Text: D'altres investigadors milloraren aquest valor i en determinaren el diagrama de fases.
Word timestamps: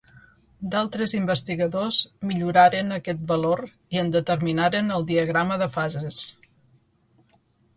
D'altres 0.75 1.11
investigadors 1.17 1.99
milloraren 2.29 2.89
aquest 2.95 3.21
valor 3.33 3.63
i 3.97 4.01
en 4.05 4.09
determinaren 4.19 4.91
el 4.97 5.07
diagrama 5.13 5.59
de 5.65 5.69
fases. 5.77 6.19